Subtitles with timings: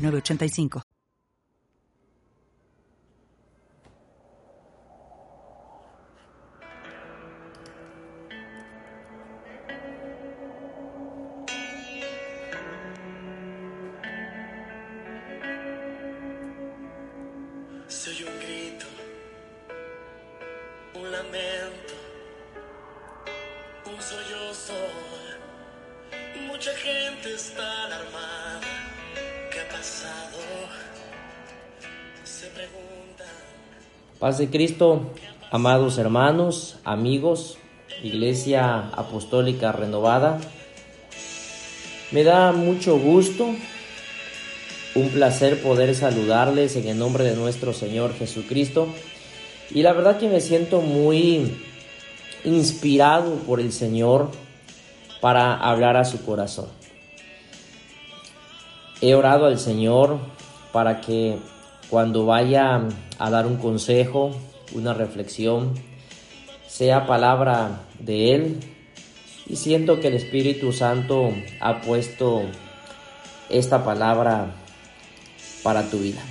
[0.00, 0.82] 985.
[17.88, 18.86] Soy un grito,
[20.94, 21.94] un lamento,
[23.84, 24.72] un sollozo.
[26.46, 27.79] Mucha gente está
[34.20, 35.00] Paz de Cristo,
[35.50, 37.56] amados hermanos, amigos,
[38.02, 40.38] Iglesia Apostólica Renovada.
[42.10, 43.48] Me da mucho gusto,
[44.94, 48.88] un placer poder saludarles en el nombre de nuestro Señor Jesucristo.
[49.70, 51.56] Y la verdad que me siento muy
[52.44, 54.28] inspirado por el Señor
[55.22, 56.66] para hablar a su corazón.
[59.00, 60.18] He orado al Señor
[60.72, 61.38] para que
[61.90, 62.88] cuando vaya
[63.18, 64.30] a dar un consejo,
[64.72, 65.74] una reflexión,
[66.68, 68.60] sea palabra de Él.
[69.48, 72.42] Y siento que el Espíritu Santo ha puesto
[73.48, 74.54] esta palabra
[75.64, 76.22] para tu vida.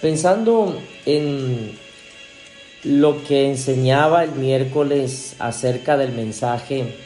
[0.00, 1.78] Pensando en
[2.84, 6.96] lo que enseñaba el miércoles acerca del mensaje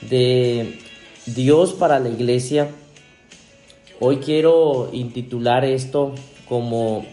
[0.00, 0.78] de
[1.26, 2.70] Dios para la iglesia,
[4.06, 6.14] hoy quiero intitular esto
[6.46, 7.06] como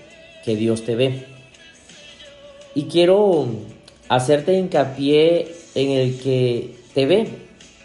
[0.43, 1.25] que Dios te ve.
[2.75, 3.47] Y quiero
[4.09, 7.29] hacerte hincapié en el que te ve.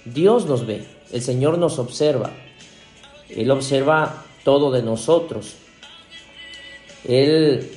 [0.05, 2.33] Dios nos ve, el Señor nos observa.
[3.28, 5.55] Él observa todo de nosotros.
[7.05, 7.71] Él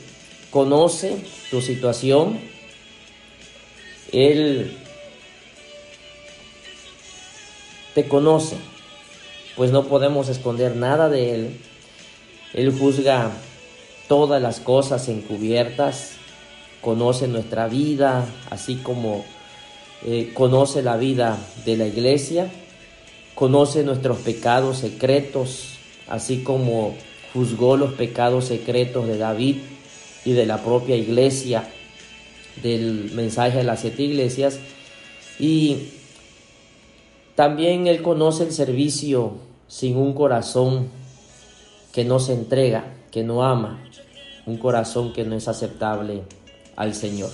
[0.50, 1.16] conoce
[1.52, 2.40] tu situación.
[4.12, 4.76] Él
[7.94, 8.56] te conoce,
[9.60, 11.58] pues no podemos esconder nada de Él.
[12.54, 13.34] Él juzga
[14.08, 16.14] todas las cosas encubiertas,
[16.80, 19.26] conoce nuestra vida, así como
[20.06, 22.50] eh, conoce la vida de la iglesia,
[23.36, 25.72] conoce nuestros pecados secretos,
[26.08, 26.96] así como
[27.34, 29.58] juzgó los pecados secretos de David
[30.24, 31.70] y de la propia iglesia,
[32.64, 34.58] del mensaje de las siete iglesias.
[35.38, 35.90] Y
[37.36, 40.90] también Él conoce el servicio sin un corazón
[41.94, 43.80] que no se entrega, que no ama,
[44.46, 46.24] un corazón que no es aceptable
[46.76, 47.30] al Señor.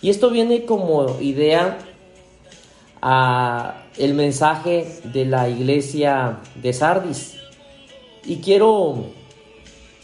[0.00, 1.78] Y esto viene como idea
[3.00, 7.36] a el mensaje de la iglesia de Sardis.
[8.24, 9.06] Y quiero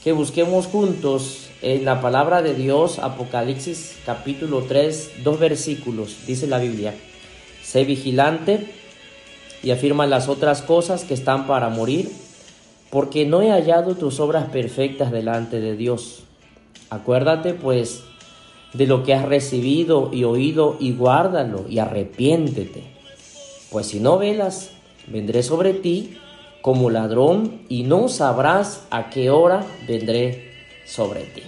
[0.03, 6.59] que busquemos juntos en la palabra de Dios, Apocalipsis capítulo 3, dos versículos, dice la
[6.59, 6.95] Biblia.
[7.63, 8.80] Sé vigilante
[9.63, 12.11] y afirma las otras cosas que están para morir,
[12.91, 16.25] porque no he hallado tus obras perfectas delante de Dios.
[16.89, 18.03] Acuérdate pues
[18.73, 22.85] de lo que has recibido y oído y guárdalo y arrepiéntete.
[23.71, 24.71] Pues si no velas,
[25.07, 26.19] vendré sobre ti
[26.63, 30.53] como ladrón y no sabrás a qué hora vendré
[30.85, 31.43] sobre ti.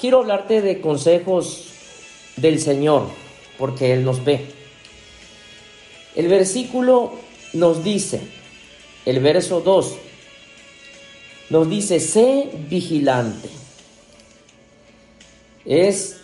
[0.00, 1.68] Quiero hablarte de consejos
[2.36, 3.06] del Señor,
[3.58, 4.61] porque Él nos ve.
[6.14, 7.12] El versículo
[7.54, 8.20] nos dice,
[9.06, 9.94] el verso 2,
[11.50, 13.48] nos dice, sé vigilante.
[15.64, 16.18] Es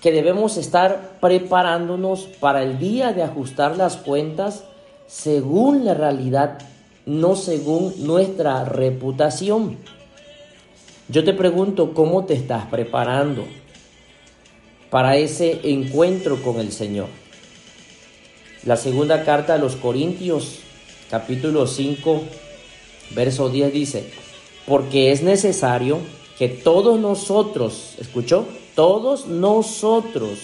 [0.00, 4.64] que debemos estar preparándonos para el día de ajustar las cuentas
[5.06, 6.58] según la realidad,
[7.06, 9.78] no según nuestra reputación.
[11.08, 13.44] Yo te pregunto, ¿cómo te estás preparando
[14.90, 17.23] para ese encuentro con el Señor?
[18.66, 20.60] La segunda carta a los Corintios,
[21.10, 22.22] capítulo 5,
[23.10, 24.04] verso 10 dice,
[24.66, 25.98] porque es necesario
[26.38, 28.46] que todos nosotros, ¿escuchó?
[28.74, 30.38] Todos nosotros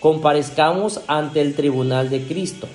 [0.00, 2.68] comparezcamos ante el tribunal de Cristo,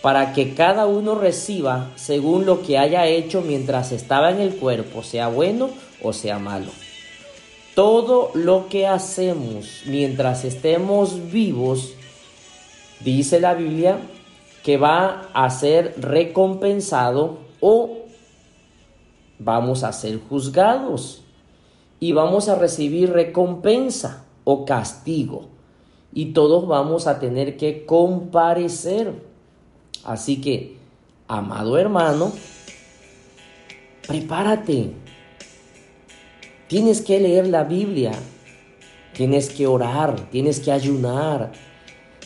[0.00, 5.02] para que cada uno reciba según lo que haya hecho mientras estaba en el cuerpo,
[5.02, 5.68] sea bueno
[6.02, 6.70] o sea malo.
[7.74, 11.92] Todo lo que hacemos mientras estemos vivos,
[13.00, 13.98] dice la Biblia,
[14.62, 17.98] que va a ser recompensado o
[19.38, 21.22] vamos a ser juzgados
[22.00, 25.48] y vamos a recibir recompensa o castigo
[26.12, 29.22] y todos vamos a tener que comparecer.
[30.04, 30.76] Así que,
[31.28, 32.32] amado hermano,
[34.06, 34.92] prepárate.
[36.66, 38.12] Tienes que leer la Biblia,
[39.14, 41.52] tienes que orar, tienes que ayunar,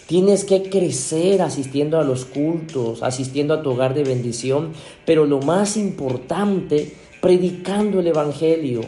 [0.06, 4.72] tienes que crecer asistiendo a los cultos, asistiendo a tu hogar de bendición,
[5.06, 8.82] pero lo más importante, predicando el Evangelio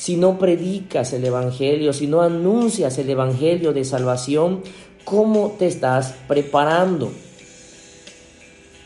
[0.00, 4.62] si no predicas el Evangelio, si no anuncias el Evangelio de salvación,
[5.04, 7.12] ¿cómo te estás preparando?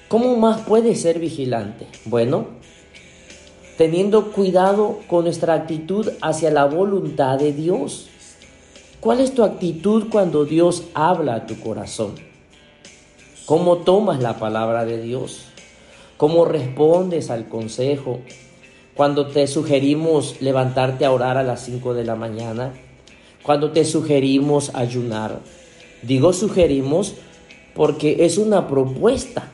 [0.09, 1.87] ¿Cómo más puedes ser vigilante?
[2.05, 2.49] Bueno,
[3.79, 8.09] teniendo cuidado con nuestra actitud hacia la voluntad de Dios.
[9.05, 12.15] ¿Cuál es tu actitud cuando Dios habla a tu corazón?
[13.45, 15.45] ¿Cómo tomas la palabra de Dios?
[16.17, 18.21] ¿Cómo respondes al consejo?
[18.95, 22.73] cuando te sugerimos levantarte a orar a las 5 de la mañana,
[23.43, 25.41] cuando te sugerimos ayunar.
[26.03, 27.15] Digo sugerimos
[27.75, 29.51] porque es una propuesta,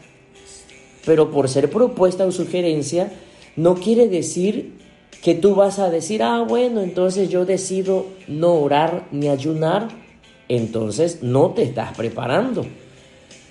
[1.06, 3.12] pero por ser propuesta o sugerencia
[3.56, 4.74] no quiere decir
[5.22, 9.88] que tú vas a decir, ah, bueno, entonces yo decido no orar ni ayunar,
[10.48, 12.64] entonces no te estás preparando.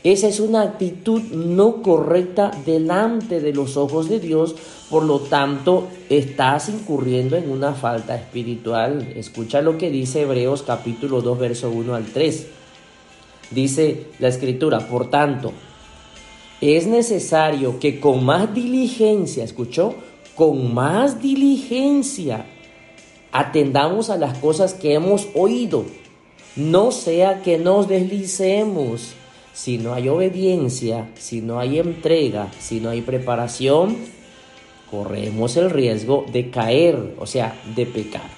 [0.04, 4.56] Esa es una actitud no correcta delante de los ojos de Dios,
[4.90, 9.12] por lo tanto estás incurriendo en una falta espiritual.
[9.16, 12.48] Escucha lo que dice Hebreos capítulo 2, verso 1 al 3.
[13.52, 15.52] Dice la escritura, por tanto,
[16.62, 19.96] es necesario que con más diligencia, escuchó,
[20.40, 22.46] con más diligencia
[23.34, 25.84] atendamos a las cosas que hemos oído,
[26.56, 29.16] no sea que nos deslicemos
[29.52, 33.98] si no hay obediencia, si no hay entrega, si no hay preparación,
[34.90, 38.30] corremos el riesgo de caer, o sea, de pecar.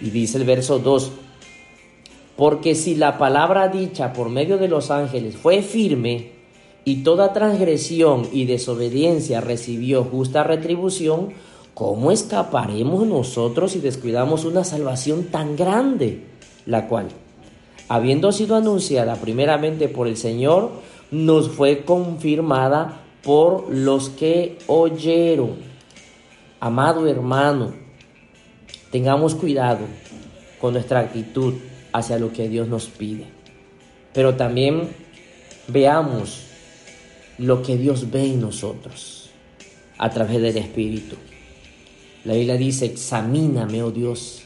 [0.00, 1.10] Y dice el verso 2,
[2.36, 6.39] porque si la palabra dicha por medio de los ángeles fue firme,
[6.84, 11.30] y toda transgresión y desobediencia recibió justa retribución,
[11.74, 16.24] ¿cómo escaparemos nosotros si descuidamos una salvación tan grande,
[16.66, 17.08] la cual
[17.90, 20.70] habiendo sido anunciada primeramente por el Señor,
[21.10, 25.56] nos fue confirmada por los que oyeron.
[26.60, 27.72] Amado hermano,
[28.92, 29.86] tengamos cuidado
[30.60, 31.54] con nuestra actitud
[31.92, 33.24] hacia lo que Dios nos pide,
[34.12, 34.90] pero también
[35.66, 36.46] veamos
[37.40, 39.30] lo que Dios ve en nosotros
[39.98, 41.16] a través del Espíritu.
[42.24, 44.42] La Biblia dice, examíname, oh Dios,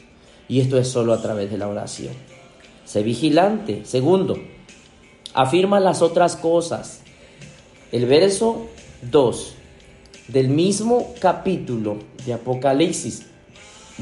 [0.49, 2.14] y esto es solo a través de la oración.
[2.85, 3.85] Sé vigilante.
[3.85, 4.38] Segundo,
[5.32, 7.00] afirma las otras cosas.
[7.91, 8.69] El verso
[9.11, 9.55] 2
[10.29, 13.26] del mismo capítulo de Apocalipsis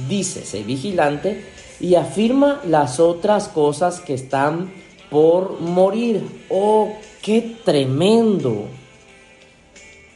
[0.09, 1.45] dice, sé vigilante
[1.81, 4.71] y afirma las otras cosas que están
[5.11, 6.23] por morir.
[6.51, 6.93] Oh,
[7.23, 8.67] qué tremendo.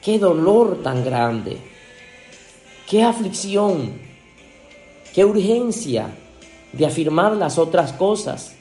[0.07, 1.57] Qué dolor tan grande.
[2.89, 3.95] Qué aflicción.
[5.13, 6.07] Qué urgencia
[6.73, 8.55] de afirmar las otras cosas.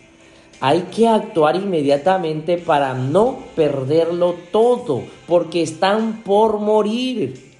[0.60, 7.54] Hay que actuar inmediatamente para no perderlo todo, porque están por morir.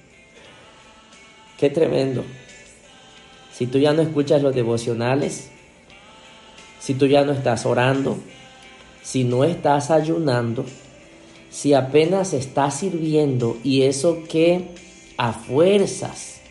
[1.56, 2.24] Qué tremendo.
[3.52, 5.48] Si tú ya no escuchas los devocionales,
[6.80, 8.18] si tú ya no estás orando,
[9.04, 10.64] si no estás ayunando,
[11.56, 14.66] si apenas estás sirviendo y eso que
[15.16, 16.42] a fuerzas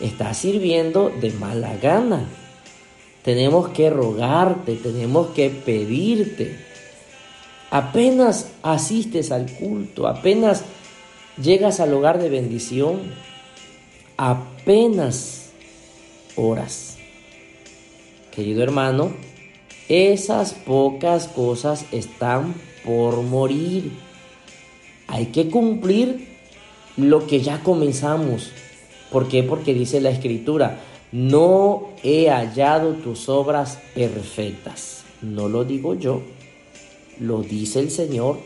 [0.00, 2.26] estás sirviendo de mala gana
[3.22, 6.58] tenemos que rogarte, tenemos que pedirte.
[7.70, 10.64] Apenas asistes al culto, apenas
[11.36, 13.02] llegas al hogar de bendición,
[14.16, 15.50] apenas
[16.36, 16.96] oras.
[18.30, 19.12] Querido hermano,
[19.90, 23.92] esas pocas cosas están por morir.
[25.06, 26.28] Hay que cumplir
[26.96, 28.50] lo que ya comenzamos.
[29.10, 29.42] ¿Por qué?
[29.42, 30.80] Porque dice la escritura,
[31.12, 35.04] no he hallado tus obras perfectas.
[35.22, 36.22] No lo digo yo,
[37.18, 38.38] lo dice el Señor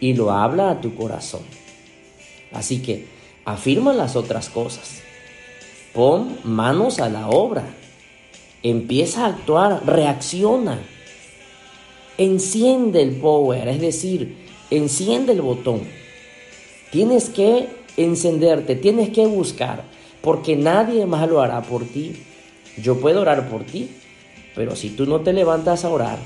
[0.00, 1.42] y lo habla a tu corazón.
[2.52, 3.06] Así que
[3.44, 5.00] afirma las otras cosas.
[5.94, 7.64] Pon manos a la obra.
[8.62, 10.80] Empieza a actuar, reacciona.
[12.18, 14.36] Enciende el power, es decir,
[14.70, 15.82] enciende el botón.
[16.90, 19.84] Tienes que encenderte, tienes que buscar
[20.20, 22.16] porque nadie más lo hará por ti.
[22.76, 23.88] Yo puedo orar por ti,
[24.54, 26.18] pero si tú no te levantas a orar,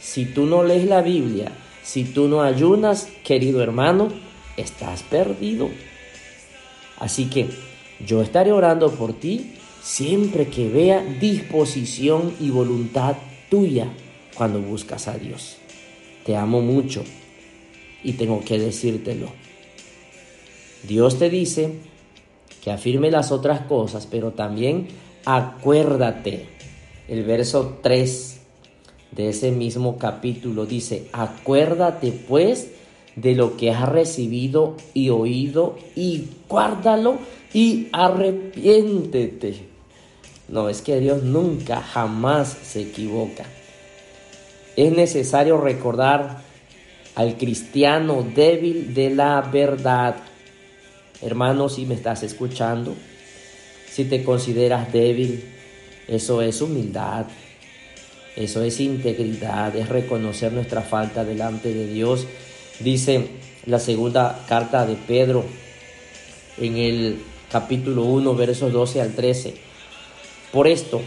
[0.00, 4.08] si tú no lees la Biblia, si tú no ayunas, querido hermano,
[4.56, 5.68] estás perdido.
[6.98, 7.48] Así que
[8.04, 13.16] Yo estaré orando por ti siempre que vea disposición y voluntad
[13.50, 13.88] tuya
[14.34, 15.56] cuando buscas a Dios.
[16.24, 17.04] Te amo mucho
[18.02, 19.28] y tengo que decírtelo.
[20.86, 21.72] Dios te dice
[22.62, 24.88] que afirme las otras cosas, pero también
[25.24, 26.46] acuérdate.
[27.08, 28.40] El verso 3
[29.12, 32.70] de ese mismo capítulo dice, acuérdate pues
[33.16, 37.18] de lo que has recibido y oído y guárdalo
[37.52, 39.68] y arrepiéntete.
[40.48, 43.44] No, es que Dios nunca, jamás se equivoca.
[44.76, 46.42] Es necesario recordar
[47.14, 50.16] al cristiano débil de la verdad.
[51.22, 52.94] Hermano, si me estás escuchando,
[53.88, 55.44] si te consideras débil,
[56.08, 57.26] eso es humildad,
[58.36, 62.26] eso es integridad, es reconocer nuestra falta delante de Dios.
[62.80, 63.28] Dice
[63.66, 65.44] la segunda carta de Pedro
[66.58, 67.18] en el
[67.50, 69.54] capítulo 1, versos 12 al 13.
[70.52, 71.00] Por esto,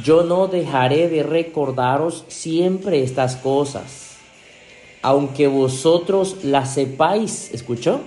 [0.00, 4.16] yo no dejaré de recordaros siempre estas cosas,
[5.02, 8.00] aunque vosotros las sepáis, ¿escuchó?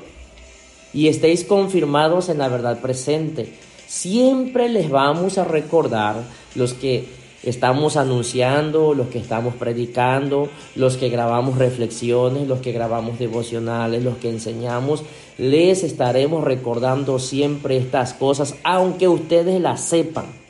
[0.93, 3.53] Y estéis confirmados en la verdad presente.
[3.85, 6.23] Siempre les vamos a recordar
[6.55, 7.05] los que
[7.43, 14.17] estamos anunciando, los que estamos predicando, los que grabamos reflexiones, los que grabamos devocionales, los
[14.17, 15.03] que enseñamos,
[15.37, 20.44] les estaremos recordando siempre estas cosas, aunque ustedes las sepan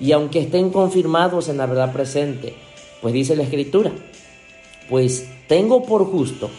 [0.00, 2.54] y aunque estén confirmados en la verdad presente.
[3.00, 3.92] Pues dice la escritura,
[4.88, 6.50] pues tengo por justo,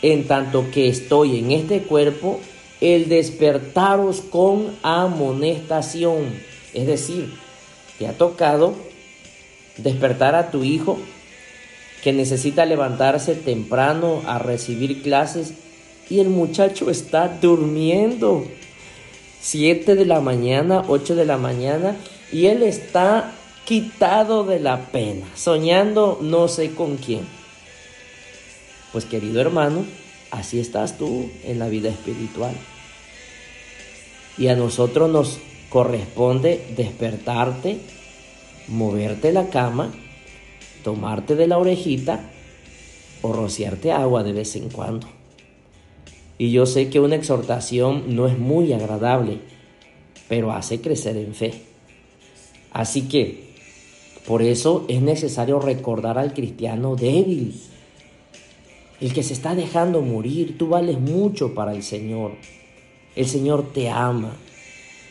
[0.00, 2.40] en tanto que estoy en este cuerpo,
[2.80, 6.34] el despertaros con amonestación.
[6.74, 7.32] Es decir,
[7.98, 8.74] te ha tocado
[9.76, 10.98] despertar a tu hijo
[12.02, 15.54] que necesita levantarse temprano a recibir clases
[16.10, 18.44] y el muchacho está durmiendo.
[19.40, 21.96] Siete de la mañana, ocho de la mañana
[22.32, 23.32] y él está
[23.64, 27.26] quitado de la pena, soñando no sé con quién.
[28.90, 29.84] Pues querido hermano,
[30.30, 32.54] así estás tú en la vida espiritual.
[34.38, 37.78] Y a nosotros nos corresponde despertarte,
[38.68, 39.92] moverte la cama,
[40.82, 42.30] tomarte de la orejita
[43.20, 45.06] o rociarte agua de vez en cuando.
[46.38, 49.38] Y yo sé que una exhortación no es muy agradable,
[50.28, 51.71] pero hace crecer en fe.
[52.72, 53.52] Así que,
[54.26, 57.60] por eso es necesario recordar al cristiano débil,
[59.00, 60.56] el que se está dejando morir.
[60.56, 62.32] Tú vales mucho para el Señor.
[63.16, 64.36] El Señor te ama.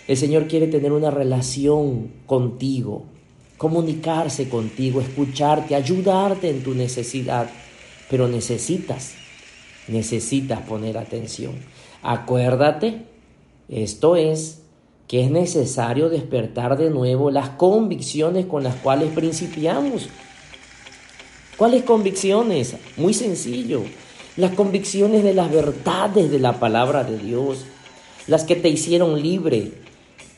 [0.08, 3.03] El Señor quiere tener una relación contigo,
[3.58, 7.50] comunicarse contigo, escucharte, ayudarte en tu necesidad.
[8.10, 9.13] Pero necesitas,
[9.88, 11.53] necesitas poner atención.
[12.01, 13.03] Acuérdate,
[13.70, 14.61] esto es
[15.12, 20.08] que es necesario despertar de nuevo las convicciones con las cuales principiamos.
[21.58, 22.77] ¿Cuáles convicciones?
[22.96, 23.84] Muy sencillo.
[24.38, 27.65] Las convicciones de las verdades de la palabra de Dios,
[28.27, 29.74] las que te hicieron libre,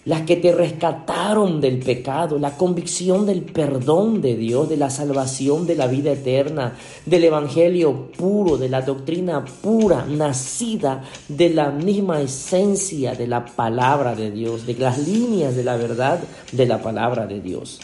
[0.05, 5.65] las que te rescataron del pecado, la convicción del perdón de Dios, de la salvación,
[5.65, 12.21] de la vida eterna, del evangelio puro, de la doctrina pura, nacida de la misma
[12.21, 16.19] esencia de la palabra de Dios, de las líneas de la verdad
[16.51, 17.79] de la palabra de Dios.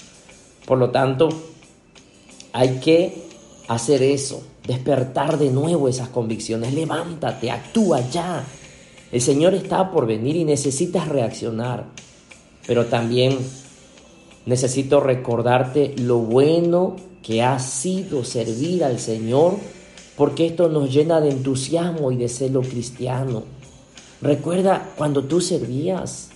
[0.66, 1.30] Por lo tanto,
[2.52, 3.30] hay que
[3.70, 8.44] hacer eso, despertar de nuevo esas convicciones, levántate, actúa ya.
[9.12, 11.86] El Señor está por venir y necesitas reaccionar
[12.70, 13.36] pero también
[14.46, 19.56] necesito recordarte lo bueno que ha sido servir al Señor,
[20.16, 23.42] porque esto nos llena de entusiasmo y de celo cristiano.
[24.22, 26.30] Recuerda cuando tú servías,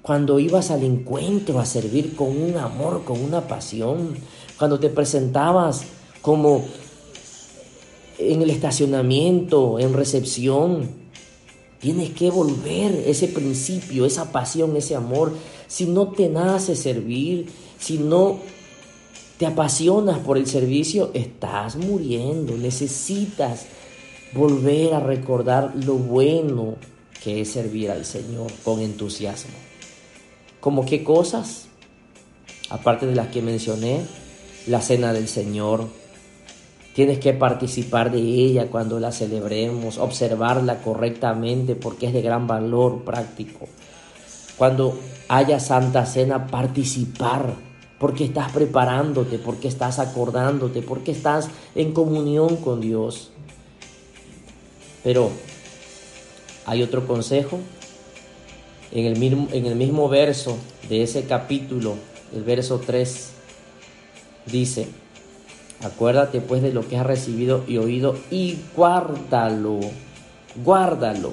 [0.00, 4.14] cuando ibas al encuentro a servir con un amor, con una pasión,
[4.58, 5.82] cuando te presentabas
[6.22, 6.64] como
[8.16, 10.99] en el estacionamiento, en recepción,
[11.80, 15.34] Tienes que volver ese principio, esa pasión, ese amor.
[15.66, 17.46] Si no te nace servir,
[17.78, 18.38] si no
[19.38, 22.56] te apasionas por el servicio, estás muriendo.
[22.58, 23.64] Necesitas
[24.34, 26.76] volver a recordar lo bueno
[27.24, 29.54] que es servir al Señor con entusiasmo.
[30.60, 31.68] ¿Como qué cosas?
[32.68, 34.02] Aparte de las que mencioné,
[34.66, 35.88] la cena del Señor,
[37.00, 43.04] Tienes que participar de ella cuando la celebremos, observarla correctamente porque es de gran valor
[43.04, 43.68] práctico.
[44.58, 47.54] Cuando haya Santa Cena, participar
[47.98, 53.30] porque estás preparándote, porque estás acordándote, porque estás en comunión con Dios.
[55.02, 55.30] Pero
[56.66, 57.60] hay otro consejo
[58.92, 60.58] En el mismo, en el mismo verso
[60.90, 61.94] de ese capítulo,
[62.34, 63.30] el verso 3,
[64.52, 64.99] dice,
[65.82, 69.80] acuérdate pues de lo que has recibido y oído y guárdalo,
[70.64, 71.32] guárdalo.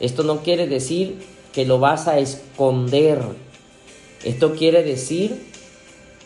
[0.00, 1.18] Esto no quiere decir
[1.52, 3.20] que lo vas a esconder.
[4.24, 5.46] Esto quiere decir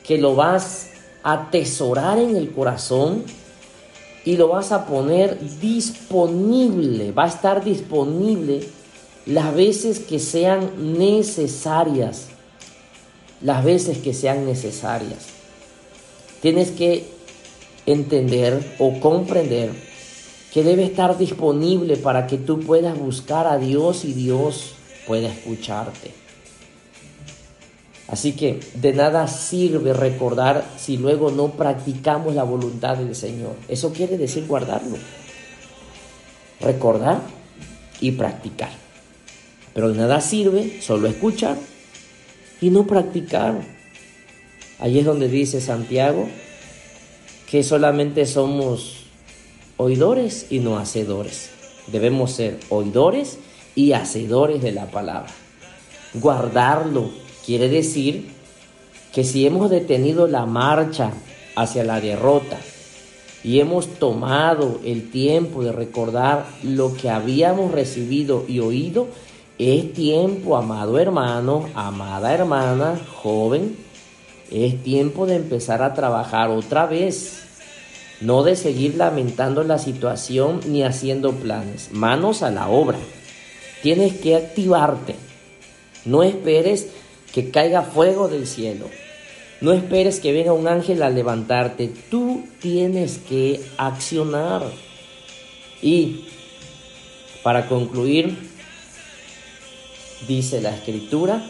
[0.07, 0.89] que lo vas
[1.23, 3.25] a atesorar en el corazón
[4.25, 8.61] y lo vas a poner disponible, va a estar disponible
[9.27, 12.27] las veces que sean necesarias,
[13.41, 15.27] las veces que sean necesarias.
[16.41, 17.16] Tienes que
[17.87, 19.71] entender o comprender
[20.53, 24.75] que debe estar disponible para que tú puedas buscar a Dios y Dios
[25.07, 26.13] pueda escucharte.
[28.09, 33.55] Así que de nada sirve recordar si luego no practicamos la voluntad del Señor.
[33.69, 34.97] Eso quiere decir guardarlo.
[36.61, 37.21] Recordar
[38.01, 38.71] y practicar.
[39.75, 41.57] Pero de nada sirve solo escuchar
[42.61, 43.61] y no practicar.
[44.79, 46.29] Allí es donde dice Santiago
[47.49, 49.05] que solamente somos
[49.77, 51.51] oidores y no hacedores.
[51.87, 53.39] Debemos ser oidores
[53.75, 55.33] y hacedores de la palabra.
[56.15, 57.11] Guardarlo
[57.45, 58.29] quiere decir
[59.13, 61.13] que si hemos detenido la marcha
[61.55, 62.59] hacia la derrota
[63.45, 69.07] y hemos tomado el tiempo de recordar lo que habíamos recibido y oído,
[69.59, 73.77] es tiempo, amado hermano, amada hermana, joven,
[74.51, 77.47] es tiempo de empezar a trabajar otra vez
[78.21, 81.91] no de seguir lamentando la situación ni haciendo planes.
[81.93, 82.99] Manos a la obra.
[83.83, 85.17] Tienes que activarte.
[86.05, 86.89] No esperes
[87.33, 88.87] que caiga fuego del cielo.
[89.61, 91.93] No esperes que venga un ángel a levantarte.
[92.11, 94.63] Tú tienes que accionar.
[95.83, 96.25] Y
[97.43, 98.37] para concluir,
[100.27, 101.45] dice la escritura,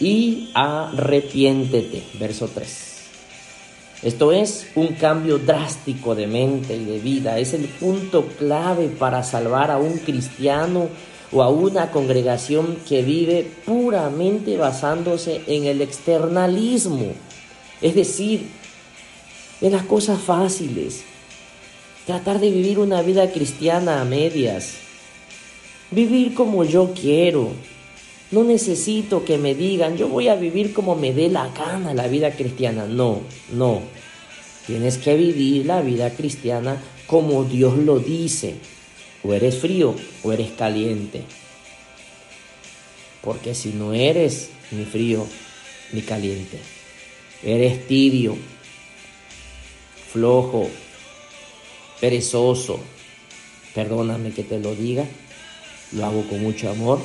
[0.00, 2.02] y arrepiéntete.
[2.18, 2.88] Verso 3.
[4.02, 7.38] Esto es un cambio drástico de mente y de vida.
[7.38, 10.88] Es el punto clave para salvar a un cristiano
[11.32, 17.12] o a una congregación que vive puramente basándose en el externalismo.
[17.82, 18.48] Es decir,
[19.60, 21.02] en las cosas fáciles.
[22.06, 24.74] Tratar de vivir una vida cristiana a medias.
[25.90, 27.50] Vivir como yo quiero.
[28.30, 32.08] No necesito que me digan, yo voy a vivir como me dé la gana la
[32.08, 32.86] vida cristiana.
[32.86, 33.80] No, no.
[34.66, 38.56] Tienes que vivir la vida cristiana como Dios lo dice.
[39.24, 41.22] O eres frío o eres caliente.
[43.22, 45.26] Porque si no eres ni frío
[45.92, 46.58] ni caliente,
[47.42, 48.36] eres tibio,
[50.12, 50.68] flojo,
[51.98, 52.78] perezoso,
[53.74, 55.04] perdóname que te lo diga,
[55.92, 57.00] lo hago con mucho amor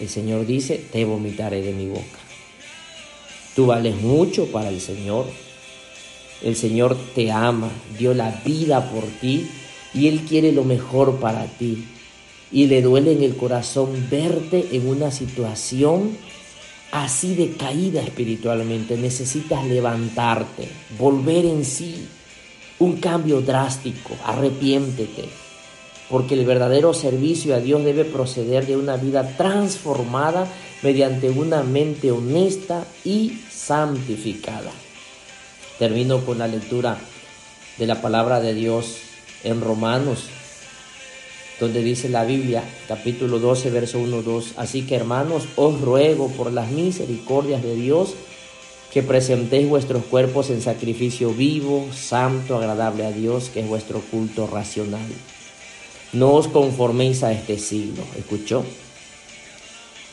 [0.00, 2.18] el Señor dice, te vomitaré de mi boca.
[3.54, 5.26] Tú vales mucho para el Señor.
[6.42, 9.48] El Señor te ama, dio la vida por ti
[9.94, 11.86] y Él quiere lo mejor para ti.
[12.52, 16.16] Y le duele en el corazón verte en una situación
[16.92, 18.98] así de caída espiritualmente.
[18.98, 22.06] Necesitas levantarte, volver en sí,
[22.78, 25.45] un cambio drástico, arrepiéntete
[26.08, 30.46] porque el verdadero servicio a Dios debe proceder de una vida transformada
[30.82, 34.70] mediante una mente honesta y santificada.
[35.78, 36.98] Termino con la lectura
[37.78, 38.98] de la palabra de Dios
[39.44, 40.24] en Romanos,
[41.58, 44.52] donde dice la Biblia, capítulo 12, verso 1, 2.
[44.56, 48.14] Así que hermanos, os ruego por las misericordias de Dios
[48.92, 54.46] que presentéis vuestros cuerpos en sacrificio vivo, santo, agradable a Dios, que es vuestro culto
[54.46, 55.06] racional.
[56.12, 58.64] No os conforméis a este siglo, ¿escuchó?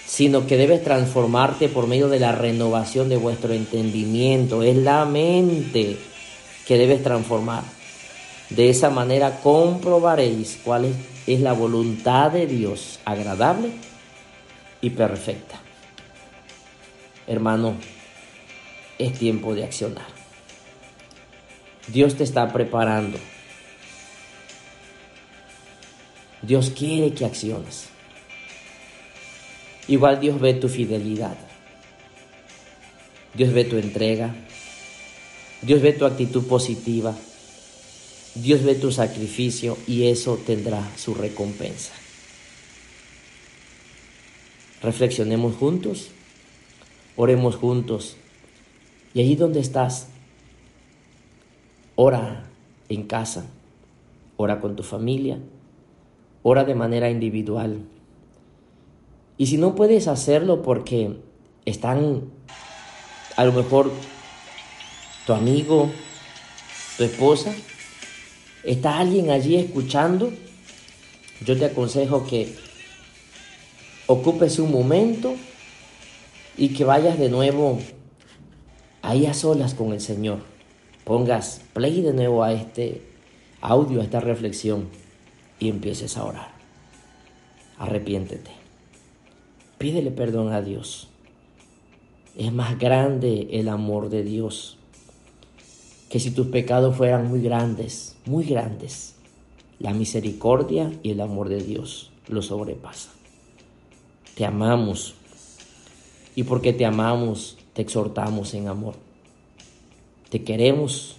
[0.06, 4.64] Sino que debes transformarte por medio de la renovación de vuestro entendimiento.
[4.64, 5.98] Es la mente
[6.68, 7.64] que debes transformar.
[8.50, 13.70] De esa manera comprobaréis cuál es, es la voluntad de Dios, agradable
[14.82, 15.60] y perfecta.
[17.26, 17.76] Hermano,
[19.00, 20.06] es tiempo de accionar.
[21.88, 23.18] Dios te está preparando
[26.44, 27.88] Dios quiere que acciones.
[29.88, 31.38] Igual Dios ve tu fidelidad.
[33.34, 34.36] Dios ve tu entrega.
[35.62, 37.16] Dios ve tu actitud positiva.
[38.36, 41.94] Dios ve tu sacrificio y eso tendrá su recompensa.
[44.82, 46.10] Reflexionemos juntos,
[47.16, 48.18] oremos juntos.
[49.14, 50.08] Y allí donde estás,
[51.96, 52.50] ora
[52.90, 53.46] en casa,
[54.36, 55.40] ora con tu familia,
[56.44, 57.80] Ora de manera individual
[59.38, 61.18] Y si no puedes hacerlo porque
[61.66, 62.24] están
[63.36, 63.92] a lo mejor
[65.26, 65.90] tu amigo,
[66.98, 67.54] tu esposa,
[68.64, 70.32] está alguien allí escuchando,
[71.44, 72.54] yo te aconsejo que
[74.06, 75.34] ocupes un momento
[76.58, 77.80] y que vayas de nuevo
[79.02, 80.40] ahí a solas con el Señor.
[81.04, 83.02] Pongas play de nuevo a este
[83.62, 84.88] audio, a esta reflexión
[85.60, 86.52] y empieces a orar.
[87.78, 88.52] Arrepiéntete.
[89.78, 91.10] Pídele perdón a Dios.
[92.36, 94.78] Es más grande el amor de Dios
[96.10, 99.16] que si tus pecados fueran muy grandes, muy grandes.
[99.80, 103.10] La misericordia y el amor de Dios lo sobrepasa.
[104.36, 105.16] Te amamos
[106.36, 108.96] y porque te amamos te exhortamos en amor.
[110.30, 111.18] Te queremos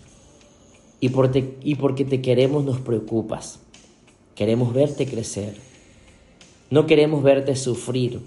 [1.01, 1.11] y,
[1.63, 3.61] y porque te queremos nos preocupas.
[4.35, 5.55] Queremos verte crecer.
[6.71, 8.21] No queremos verte sufrir.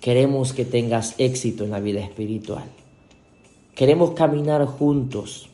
[0.00, 2.64] Queremos que tengas éxito en la vida espiritual.
[3.74, 5.48] Queremos caminar juntos.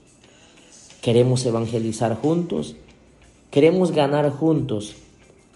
[1.02, 2.76] Queremos evangelizar juntos.
[3.50, 4.94] Queremos ganar juntos.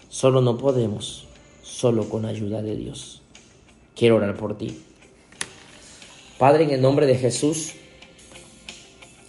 [0.09, 1.27] Solo no podemos,
[1.61, 3.21] solo con ayuda de Dios.
[3.95, 4.81] Quiero orar por ti.
[6.37, 7.73] Padre, en el nombre de Jesús,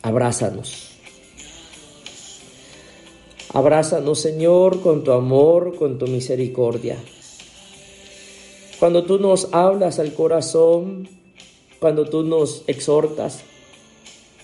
[0.02, 0.85] abrázanos.
[3.56, 6.98] Abrázanos, Señor, con tu amor, con tu misericordia.
[8.78, 11.08] Cuando tú nos hablas al corazón,
[11.78, 13.44] cuando tú nos exhortas,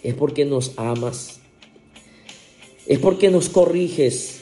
[0.03, 1.41] es porque nos amas.
[2.87, 4.41] Es porque nos corriges.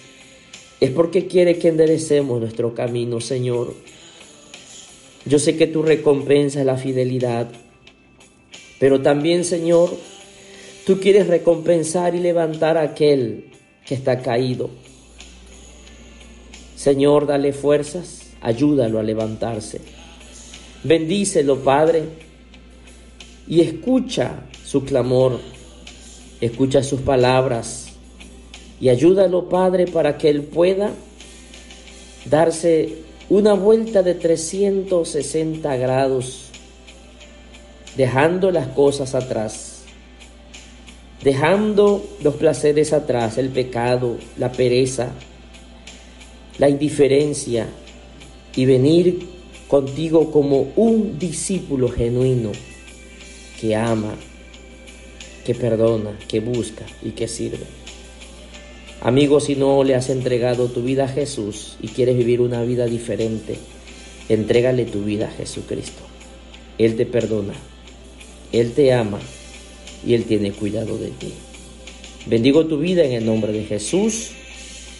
[0.79, 3.75] Es porque quiere que enderecemos nuestro camino, Señor.
[5.25, 7.51] Yo sé que tu recompensa es la fidelidad.
[8.79, 9.91] Pero también, Señor,
[10.87, 13.51] tú quieres recompensar y levantar a aquel
[13.87, 14.71] que está caído.
[16.77, 19.81] Señor, dale fuerzas, ayúdalo a levantarse.
[20.83, 22.05] Bendícelo, Padre,
[23.47, 25.41] y escucha su clamor,
[26.41, 27.89] escucha sus palabras
[28.81, 30.93] y ayúdalo, Padre, para que él pueda
[32.25, 36.47] darse una vuelta de 360 grados
[37.97, 39.80] dejando las cosas atrás,
[41.23, 45.13] dejando los placeres atrás, el pecado, la pereza,
[46.59, 47.69] la indiferencia
[48.57, 49.27] y venir
[49.69, 52.53] contigo como un discípulo genuino
[53.61, 54.15] que ama,
[55.45, 57.67] que perdona, que busca y que sirve.
[59.03, 62.87] Amigo, si no le has entregado tu vida a Jesús y quieres vivir una vida
[62.87, 63.57] diferente,
[64.29, 66.03] entrégale tu vida a Jesucristo.
[66.77, 67.55] Él te perdona,
[68.53, 69.21] él te ama
[70.07, 71.33] y Él tiene cuidado de ti.
[72.27, 74.31] Bendigo tu vida en el nombre de Jesús.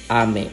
[0.09, 0.49] Amén.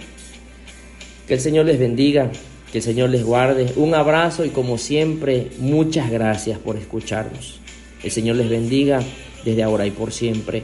[1.28, 2.32] Que el Señor les bendiga,
[2.72, 3.74] que el Señor les guarde.
[3.76, 7.60] Un abrazo y como siempre, muchas gracias por escucharnos.
[8.04, 9.02] El Señor les bendiga
[9.44, 10.64] desde ahora y por siempre.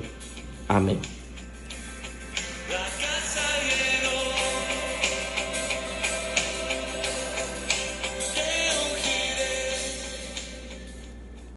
[0.68, 0.98] Amén.